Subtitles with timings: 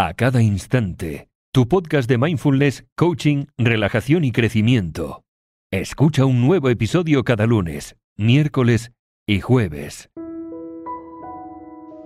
[0.00, 1.28] a cada instante.
[1.52, 5.24] Tu podcast de mindfulness, coaching, relajación y crecimiento.
[5.72, 8.92] Escucha un nuevo episodio cada lunes, miércoles
[9.26, 10.08] y jueves.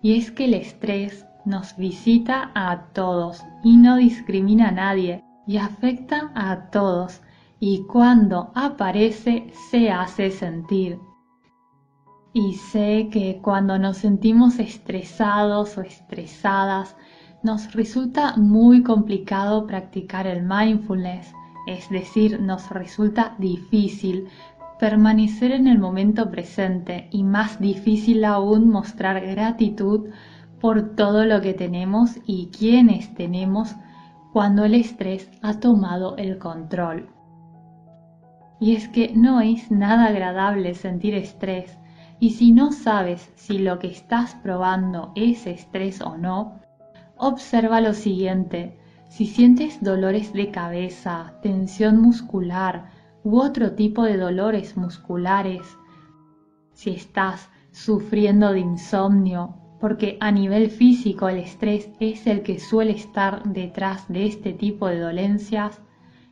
[0.00, 5.56] Y es que el estrés nos visita a todos y no discrimina a nadie y
[5.56, 7.22] afecta a todos
[7.58, 11.09] y cuando aparece se hace sentir.
[12.32, 16.96] Y sé que cuando nos sentimos estresados o estresadas,
[17.42, 21.34] nos resulta muy complicado practicar el mindfulness,
[21.66, 24.28] es decir, nos resulta difícil
[24.78, 30.10] permanecer en el momento presente y más difícil aún mostrar gratitud
[30.60, 33.74] por todo lo que tenemos y quienes tenemos
[34.32, 37.08] cuando el estrés ha tomado el control.
[38.60, 41.79] Y es que no es nada agradable sentir estrés
[42.20, 46.60] y si no sabes si lo que estás probando es estrés o no,
[47.16, 48.76] observa lo siguiente.
[49.08, 52.90] Si sientes dolores de cabeza, tensión muscular
[53.24, 55.62] u otro tipo de dolores musculares,
[56.74, 62.92] si estás sufriendo de insomnio, porque a nivel físico el estrés es el que suele
[62.92, 65.80] estar detrás de este tipo de dolencias,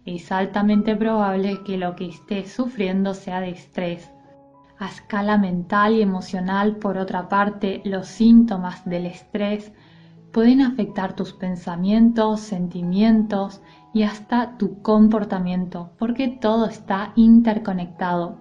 [0.05, 4.11] es altamente probable que lo que estés sufriendo sea de estrés
[4.79, 9.73] a escala mental y emocional, por otra parte, los síntomas del estrés
[10.33, 13.61] pueden afectar tus pensamientos, sentimientos
[13.93, 18.39] y hasta tu comportamiento, porque todo está interconectado.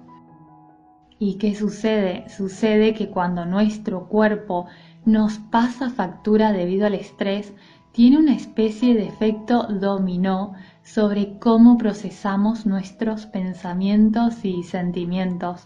[1.19, 2.29] ¿Y qué sucede?
[2.29, 4.67] Sucede que cuando nuestro cuerpo
[5.05, 7.53] nos pasa factura debido al estrés,
[7.91, 10.53] tiene una especie de efecto dominó
[10.83, 15.65] sobre cómo procesamos nuestros pensamientos y sentimientos,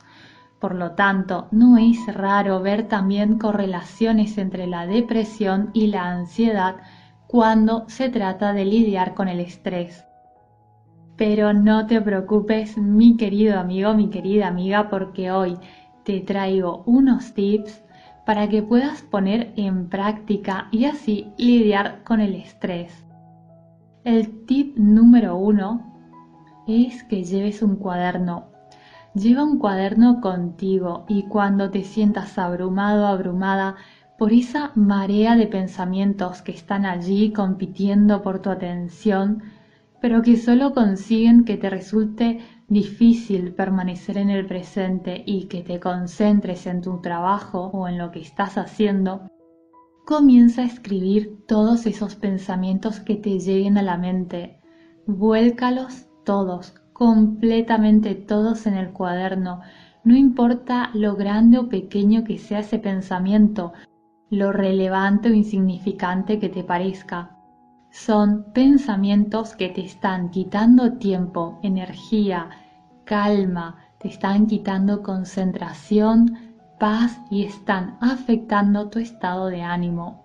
[0.62, 6.76] por lo tanto, no es raro ver también correlaciones entre la depresión y la ansiedad
[7.26, 10.06] cuando se trata de lidiar con el estrés.
[11.18, 15.58] Pero no te preocupes, mi querido amigo, mi querida amiga, porque hoy
[16.04, 17.84] te traigo unos tips
[18.28, 23.04] para que puedas poner en práctica y así lidiar con el estrés.
[24.04, 25.92] El tip número uno
[26.68, 28.51] es que lleves un cuaderno
[29.14, 33.76] Lleva un cuaderno contigo y cuando te sientas abrumado abrumada
[34.18, 39.44] por esa marea de pensamientos que están allí compitiendo por tu atención,
[40.00, 42.40] pero que solo consiguen que te resulte
[42.70, 48.12] difícil permanecer en el presente y que te concentres en tu trabajo o en lo
[48.12, 49.30] que estás haciendo,
[50.06, 54.62] comienza a escribir todos esos pensamientos que te lleguen a la mente.
[55.06, 59.62] Vuélcalos todos, completamente todos en el cuaderno,
[60.04, 63.74] no importa lo grande o pequeño que sea ese pensamiento,
[64.30, 67.40] lo relevante o insignificante que te parezca.
[67.90, 72.52] Son pensamientos que te están quitando tiempo, energía,
[73.04, 76.38] calma, te están quitando concentración,
[76.80, 80.24] paz y están afectando tu estado de ánimo.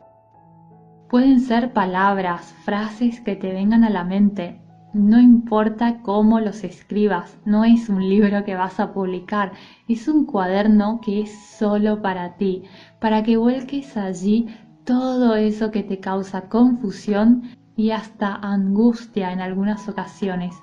[1.09, 4.61] Pueden ser palabras, frases que te vengan a la mente,
[4.97, 9.53] no importa cómo los escribas, no es un libro que vas a publicar,
[9.89, 12.63] es un cuaderno que es solo para ti,
[12.99, 14.47] para que vuelques allí
[14.85, 17.43] todo eso que te causa confusión
[17.77, 20.55] y hasta angustia en algunas ocasiones.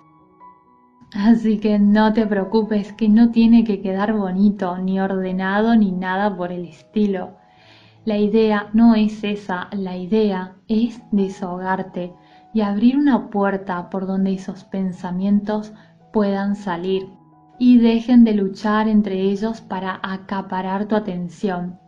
[1.14, 6.36] Así que no te preocupes que no tiene que quedar bonito, ni ordenado, ni nada
[6.36, 7.38] por el estilo.
[8.04, 12.14] La idea no es esa, la idea es desahogarte,
[12.54, 15.74] y abrir una puerta por donde esos pensamientos
[16.12, 17.10] puedan salir
[17.58, 21.80] y dejen de luchar entre ellos para acaparar tu atención.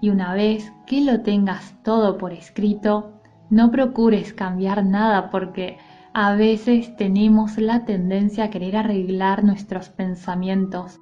[0.00, 3.20] Y una vez que lo tengas todo por escrito,
[3.50, 5.78] no procures cambiar nada porque
[6.12, 11.00] a veces tenemos la tendencia a querer arreglar nuestros pensamientos.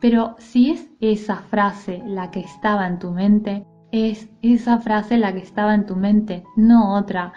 [0.00, 5.32] Pero si es esa frase la que estaba en tu mente, es esa frase la
[5.32, 7.32] que estaba en tu mente, no otra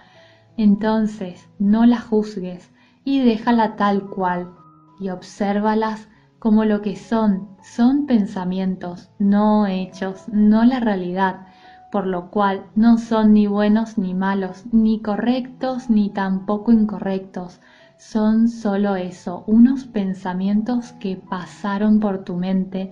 [0.63, 2.71] entonces no la juzgues
[3.03, 4.53] y déjala tal cual
[4.99, 6.07] y obsérvalas
[6.39, 11.47] como lo que son, son pensamientos, no hechos, no la realidad,
[11.91, 17.59] por lo cual no son ni buenos ni malos, ni correctos ni tampoco incorrectos,
[17.97, 22.91] son solo eso, unos pensamientos que pasaron por tu mente,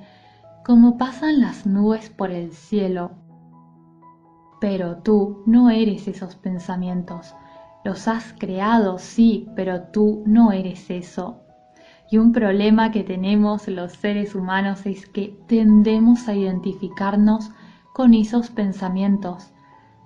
[0.63, 3.11] como pasan las nubes por el cielo.
[4.61, 7.33] Pero tú no eres esos pensamientos.
[7.83, 11.41] Los has creado, sí, pero tú no eres eso.
[12.11, 17.51] Y un problema que tenemos los seres humanos es que tendemos a identificarnos
[17.93, 19.53] con esos pensamientos.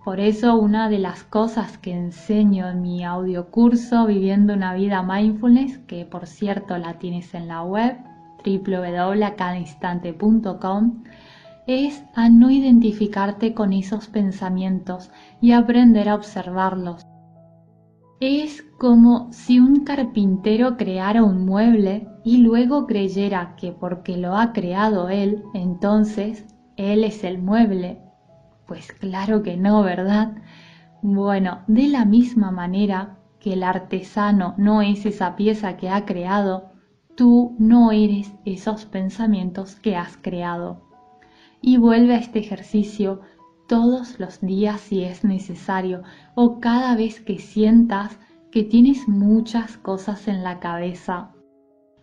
[0.03, 5.01] Por eso una de las cosas que enseño en mi audio curso Viviendo una vida
[5.01, 7.95] mindfulness, que por cierto la tienes en la web
[8.45, 11.03] www.cadainstante.com,
[11.65, 17.05] es a no identificarte con esos pensamientos y aprender a observarlos.
[18.25, 24.53] Es como si un carpintero creara un mueble y luego creyera que porque lo ha
[24.53, 26.45] creado él, entonces
[26.77, 27.99] él es el mueble.
[28.65, 30.37] Pues claro que no, ¿verdad?
[31.01, 36.71] Bueno, de la misma manera que el artesano no es esa pieza que ha creado,
[37.17, 40.81] tú no eres esos pensamientos que has creado.
[41.61, 43.19] Y vuelve a este ejercicio
[43.67, 46.03] todos los días si es necesario
[46.35, 48.17] o cada vez que sientas
[48.51, 51.33] que tienes muchas cosas en la cabeza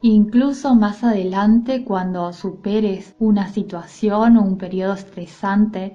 [0.03, 5.95] Incluso más adelante, cuando superes una situación o un periodo estresante,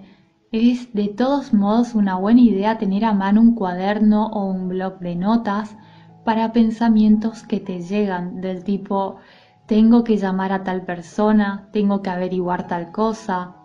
[0.51, 4.99] es de todos modos una buena idea tener a mano un cuaderno o un blog
[4.99, 5.75] de notas
[6.23, 9.17] para pensamientos que te llegan del tipo
[9.65, 13.55] tengo que llamar a tal persona, tengo que averiguar tal cosa.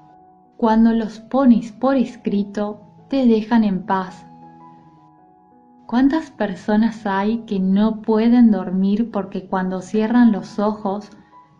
[0.61, 4.27] Cuando los pones por escrito, te dejan en paz
[5.87, 11.09] ¿Cuántas personas hay que no pueden dormir porque cuando cierran los ojos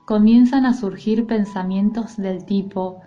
[0.05, 3.01] comienzan a surgir pensamientos del tipo,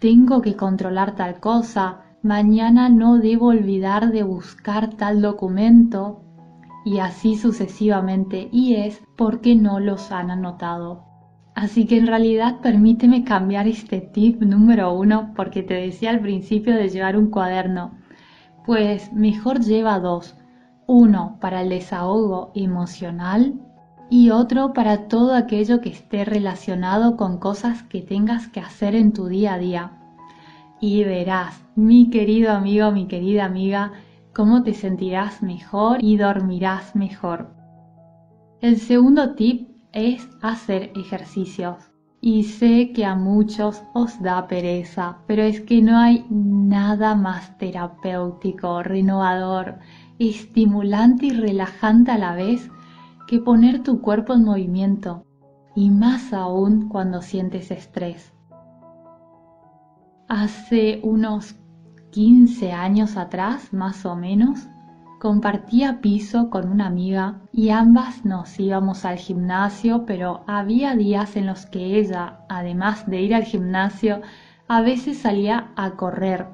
[0.00, 6.22] tengo que controlar tal cosa, mañana no debo olvidar de buscar tal documento,
[6.86, 11.07] y así sucesivamente, y es porque no los han anotado.
[11.58, 16.76] Así que en realidad permíteme cambiar este tip número uno porque te decía al principio
[16.76, 17.98] de llevar un cuaderno.
[18.64, 20.36] Pues mejor lleva dos,
[20.86, 23.54] uno para el desahogo emocional
[24.08, 29.12] y otro para todo aquello que esté relacionado con cosas que tengas que hacer en
[29.12, 29.92] tu día a día.
[30.80, 33.94] Y verás, mi querido amigo, mi querida amiga,
[34.32, 37.52] cómo te sentirás mejor y dormirás mejor.
[38.60, 41.90] El segundo tip es hacer ejercicios.
[42.20, 47.56] Y sé que a muchos os da pereza, pero es que no hay nada más
[47.58, 49.78] terapéutico, renovador,
[50.18, 52.70] estimulante y relajante a la vez
[53.28, 55.24] que poner tu cuerpo en movimiento,
[55.76, 58.34] y más aún cuando sientes estrés.
[60.26, 61.54] Hace unos
[62.10, 64.66] 15 años atrás, más o menos,
[65.18, 71.46] compartía piso con una amiga y ambas nos íbamos al gimnasio, pero había días en
[71.46, 74.20] los que ella, además de ir al gimnasio,
[74.68, 76.46] a veces salía a correr.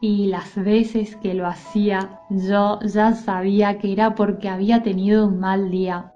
[0.00, 5.38] Y las veces que lo hacía yo ya sabía que era porque había tenido un
[5.38, 6.12] mal día.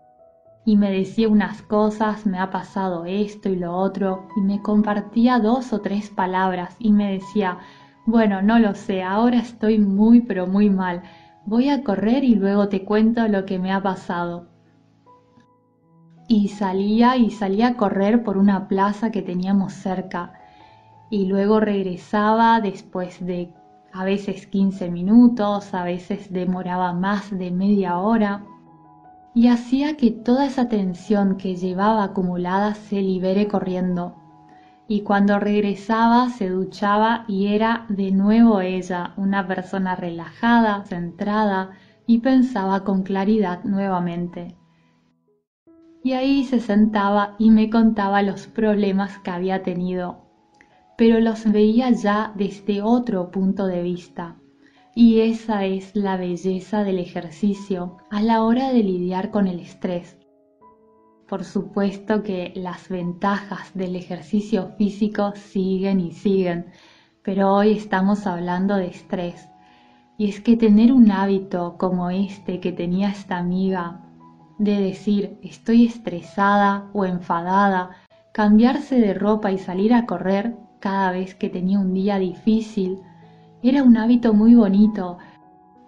[0.65, 5.39] Y me decía unas cosas, me ha pasado esto y lo otro y me compartía
[5.39, 7.59] dos o tres palabras y me decía,
[8.07, 11.03] bueno, no lo sé, ahora estoy muy pero muy mal,
[11.47, 14.49] voy a correr y luego te cuento lo que me ha pasado.
[16.29, 20.33] Y salía y salía a correr por una plaza que teníamos cerca
[21.09, 23.53] y luego regresaba después de
[23.93, 28.45] a veces 15 minutos, a veces demoraba más de media hora,
[29.35, 34.17] y hacía que toda esa tensión que llevaba acumulada se libere corriendo.
[34.89, 41.71] Y cuando regresaba se duchaba y era de nuevo ella, una persona relajada, centrada
[42.07, 44.57] y pensaba con claridad nuevamente.
[46.05, 50.27] Y ahí se sentaba y me contaba los problemas que había tenido
[50.97, 54.37] pero los veía ya desde otro punto de vista.
[54.95, 60.17] Y esa es la belleza del ejercicio a la hora de lidiar con el estrés.
[61.29, 66.67] Por supuesto que las ventajas del ejercicio físico siguen y siguen,
[67.25, 69.49] pero hoy estamos hablando de estrés.
[70.19, 74.03] Y es que tener un hábito como este que tenía esta amiga,
[74.59, 77.91] de decir estoy estresada o enfadada,
[78.33, 83.01] cambiarse de ropa y salir a correr, cada vez que tenía un día difícil,
[83.65, 85.19] era un hábito muy bonito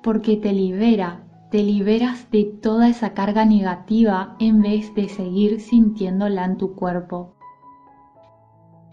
[0.03, 6.45] porque te libera, te liberas de toda esa carga negativa en vez de seguir sintiéndola
[6.45, 7.37] en tu cuerpo.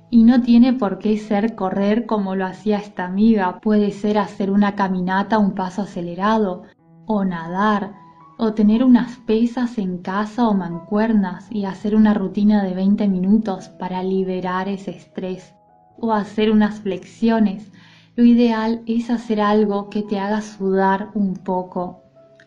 [0.09, 4.51] Y no tiene por qué ser correr como lo hacía esta amiga, puede ser hacer
[4.51, 6.63] una caminata un paso acelerado,
[7.05, 7.95] o nadar,
[8.38, 13.67] o tener unas pesas en casa o mancuernas y hacer una rutina de 20 minutos
[13.67, 15.53] para liberar ese estrés,
[15.97, 17.69] o hacer unas flexiones.
[18.15, 22.04] Lo ideal es hacer algo que te haga sudar un poco,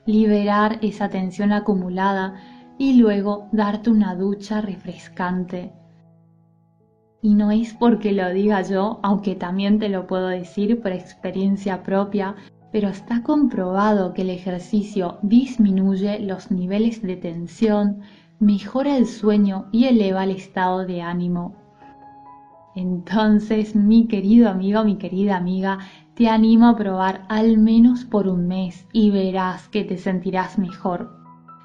[0.08, 2.34] liberar esa tensión acumulada
[2.78, 5.70] y luego darte una ducha refrescante.
[7.20, 11.82] Y no es porque lo diga yo, aunque también te lo puedo decir por experiencia
[11.82, 12.36] propia,
[12.72, 18.00] pero está comprobado que el ejercicio disminuye los niveles de tensión,
[18.40, 21.54] mejora el sueño y eleva el estado de ánimo.
[22.74, 25.80] Entonces, mi querido amigo, mi querida amiga,
[26.18, 31.16] te animo a probar al menos por un mes y verás que te sentirás mejor.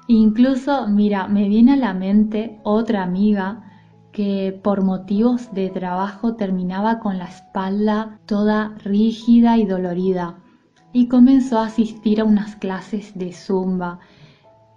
[0.06, 3.64] Incluso, mira, me viene a la mente otra amiga
[4.12, 10.36] que por motivos de trabajo terminaba con la espalda toda rígida y dolorida
[10.92, 13.98] y comenzó a asistir a unas clases de zumba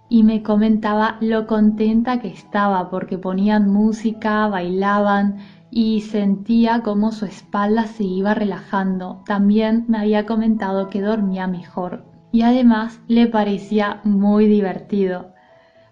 [0.08, 5.38] y me comentaba lo contenta que estaba porque ponían música, bailaban
[5.70, 9.22] y sentía como su espalda se iba relajando.
[9.26, 15.32] También me había comentado que dormía mejor y además le parecía muy divertido.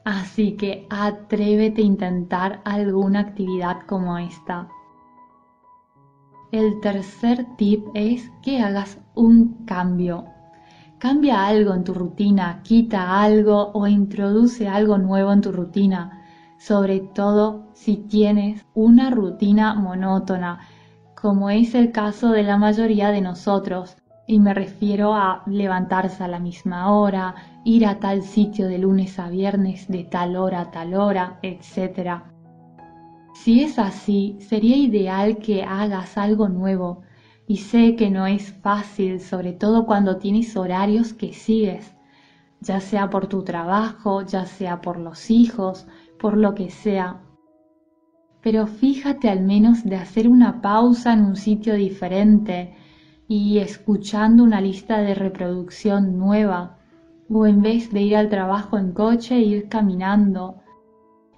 [0.04, 4.68] Así que atrévete a intentar alguna actividad como esta.
[6.52, 10.26] El tercer tip es que hagas un cambio.
[10.98, 16.15] Cambia algo en tu rutina, quita algo o introduce algo nuevo en tu rutina,
[16.58, 20.60] sobre todo si tienes una rutina monótona,
[21.14, 23.96] como es el caso de la mayoría de nosotros,
[24.26, 27.34] y me refiero a levantarse a la misma hora,
[27.64, 32.22] ir a tal sitio de lunes a viernes de tal hora a tal hora, etc.
[33.34, 37.02] Si es así, sería ideal que hagas algo nuevo.
[37.46, 41.94] Y sé que no es fácil, sobre todo cuando tienes horarios que sigues,
[42.66, 45.86] ya sea por tu trabajo, ya sea por los hijos,
[46.18, 47.20] por lo que sea.
[48.42, 52.74] Pero fíjate al menos de hacer una pausa en un sitio diferente
[53.28, 56.78] y escuchando una lista de reproducción nueva,
[57.28, 60.56] o en vez de ir al trabajo en coche, ir caminando,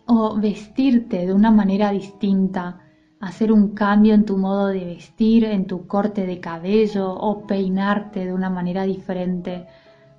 [0.07, 2.81] o vestirte de una manera distinta,
[3.21, 8.25] hacer un cambio en tu modo de vestir, en tu corte de cabello o peinarte
[8.25, 9.67] de una manera diferente.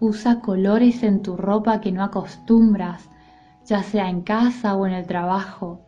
[0.02, 3.10] Usa colores en tu ropa que no acostumbras,
[3.66, 5.82] ya sea en casa o en el trabajo.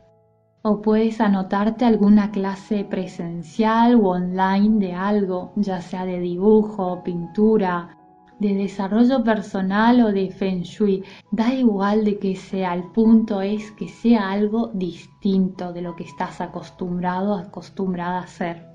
[0.63, 7.97] O puedes anotarte alguna clase presencial o online de algo, ya sea de dibujo, pintura,
[8.41, 13.71] de desarrollo personal o de feng shui, da igual de que sea, el punto es
[13.71, 18.67] que sea algo distinto de lo que estás acostumbrado, acostumbrada a hacer.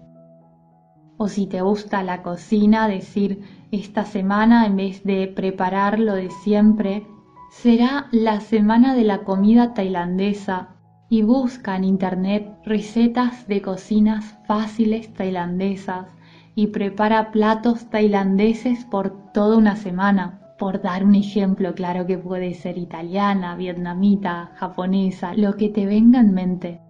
[1.19, 6.31] O si te gusta la cocina, decir esta semana en vez de preparar lo de
[6.31, 7.07] siempre,
[7.51, 10.77] será la semana de la comida tailandesa
[11.09, 16.07] y busca en internet recetas de cocinas fáciles tailandesas
[16.55, 20.41] y prepara platos tailandeses por toda una semana.
[20.59, 26.19] Por dar un ejemplo, claro que puede ser italiana, vietnamita, japonesa, lo que te venga
[26.19, 26.81] en mente.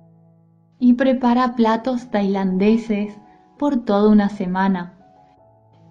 [0.79, 3.19] Y prepara platos tailandeses
[3.59, 4.96] por toda una semana.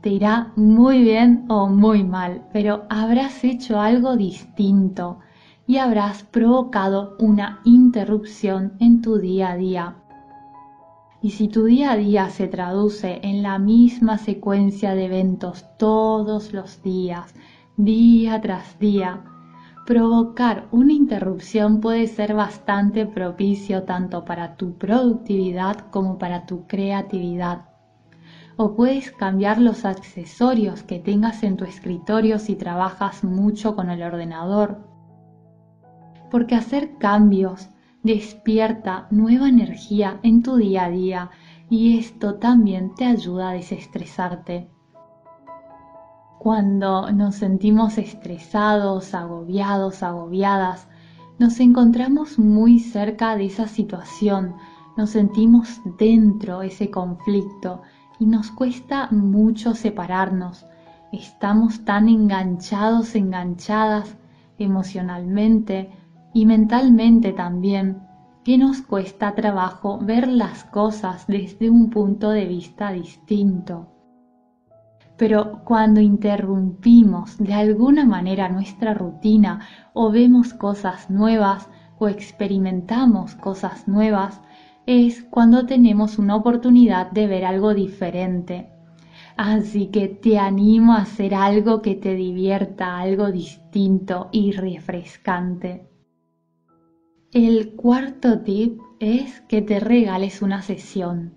[0.05, 5.17] Te irá muy bien o muy mal, pero habrás hecho algo distinto
[5.65, 9.95] y habrás provocado una interrupción en tu día a día.
[11.23, 16.53] Y si tu día a día se traduce en la misma secuencia de eventos todos
[16.53, 17.33] los días,
[17.75, 19.23] día tras día,
[19.87, 27.74] provocar una interrupción puede ser bastante propicio tanto para tu productividad como para tu creatividad.
[28.57, 34.01] O puedes cambiar los accesorios que tengas en tu escritorio si trabajas mucho con el
[34.01, 34.87] ordenador.
[36.31, 37.69] Porque hacer cambios
[38.03, 41.31] despierta nueva energía en tu día a día
[41.69, 44.69] y esto también te ayuda a desestresarte.
[46.39, 50.87] Cuando nos sentimos estresados, agobiados, agobiadas,
[51.39, 54.55] nos encontramos muy cerca de esa situación,
[54.95, 57.81] nos sentimos dentro de ese conflicto
[58.19, 60.65] y nos cuesta mucho separarnos.
[61.11, 64.17] Estamos tan enganchados, enganchadas
[64.57, 65.91] emocionalmente,
[66.35, 68.01] y mentalmente también,
[68.43, 73.87] que nos cuesta trabajo ver las cosas desde un punto de vista distinto.
[75.15, 79.61] Pero cuando interrumpimos de alguna manera nuestra rutina
[79.93, 81.69] o vemos cosas nuevas
[81.99, 84.41] o experimentamos cosas nuevas,
[84.85, 88.69] es cuando tenemos una oportunidad de ver algo diferente.
[89.37, 95.87] Así que te animo a hacer algo que te divierta, algo distinto y refrescante.
[97.33, 101.33] El cuarto tip es que te regales una sesión.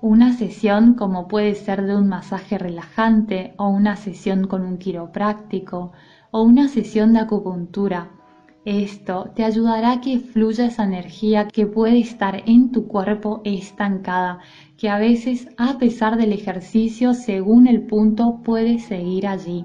[0.00, 5.92] Una sesión como puede ser de un masaje relajante o una sesión con un quiropráctico
[6.30, 8.12] o una sesión de acupuntura.
[8.66, 14.40] Esto te ayudará a que fluya esa energía que puede estar en tu cuerpo estancada,
[14.76, 19.64] que a veces a pesar del ejercicio según el punto puede seguir allí.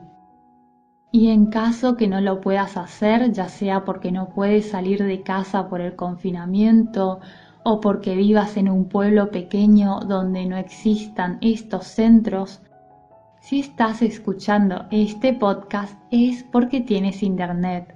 [1.11, 5.23] Y en caso que no lo puedas hacer, ya sea porque no puedes salir de
[5.23, 7.19] casa por el confinamiento
[7.65, 12.61] o porque vivas en un pueblo pequeño donde no existan estos centros,
[13.41, 17.94] si estás escuchando este podcast es porque tienes internet.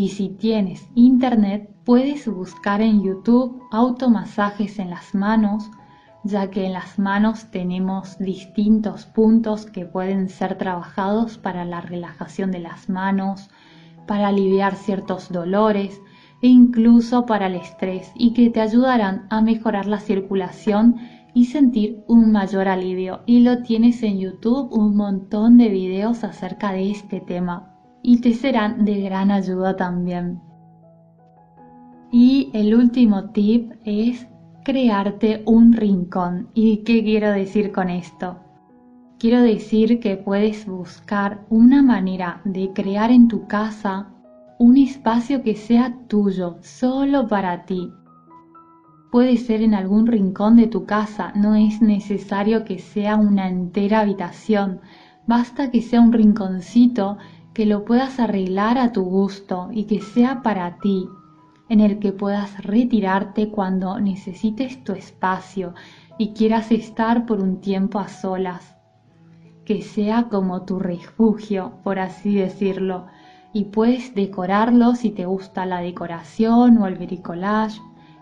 [0.00, 5.70] Y si tienes internet, puedes buscar en YouTube automasajes en las manos
[6.24, 12.50] ya que en las manos tenemos distintos puntos que pueden ser trabajados para la relajación
[12.50, 13.50] de las manos,
[14.06, 16.00] para aliviar ciertos dolores
[16.40, 20.96] e incluso para el estrés y que te ayudarán a mejorar la circulación
[21.34, 23.20] y sentir un mayor alivio.
[23.26, 28.34] Y lo tienes en YouTube un montón de videos acerca de este tema y te
[28.34, 30.40] serán de gran ayuda también.
[32.10, 34.26] Y el último tip es
[34.64, 36.48] crearte un rincón.
[36.54, 38.38] ¿Y qué quiero decir con esto?
[39.18, 44.08] Quiero decir que puedes buscar una manera de crear en tu casa
[44.58, 47.92] un espacio que sea tuyo, solo para ti.
[49.10, 54.00] Puede ser en algún rincón de tu casa, no es necesario que sea una entera
[54.00, 54.80] habitación,
[55.26, 57.18] basta que sea un rinconcito
[57.60, 61.06] que lo puedas arreglar a tu gusto y que sea para ti,
[61.68, 65.74] en el que puedas retirarte cuando necesites tu espacio
[66.16, 68.78] y quieras estar por un tiempo a solas.
[69.66, 73.08] Que sea como tu refugio, por así decirlo,
[73.52, 77.78] y puedes decorarlo si te gusta la decoración o el bricolage,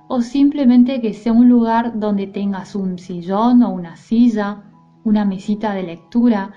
[0.09, 4.65] o simplemente que sea un lugar donde tengas un sillón o una silla,
[5.05, 6.55] una mesita de lectura,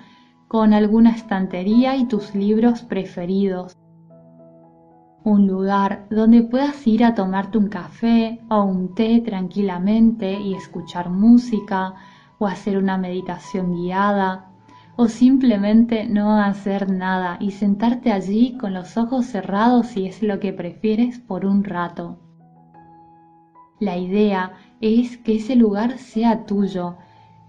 [0.51, 3.77] con alguna estantería y tus libros preferidos
[5.23, 11.09] un lugar donde puedas ir a tomarte un café o un té tranquilamente y escuchar
[11.09, 11.93] música
[12.37, 14.51] o hacer una meditación guiada
[14.97, 20.41] o simplemente no hacer nada y sentarte allí con los ojos cerrados si es lo
[20.41, 22.19] que prefieres por un rato.
[23.79, 26.97] La idea es que ese lugar sea tuyo